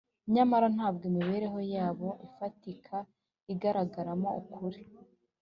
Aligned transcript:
nyamara 0.33 0.67
ntabwo 0.75 1.03
imibereho 1.11 1.59
yabo 1.73 2.09
ifatika 2.27 2.95
igaragaramo 3.53 4.29
ukuri 4.41 4.81